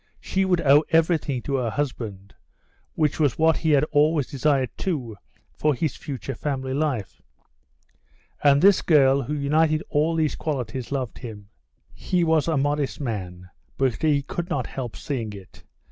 [0.19, 2.33] She would owe everything to her husband,
[2.95, 5.15] which was what he had always desired too
[5.53, 7.21] for his future family life.
[8.43, 11.49] And this girl, who united all these qualities, loved him.
[11.93, 15.63] He was a modest man, but he could not help seeing it.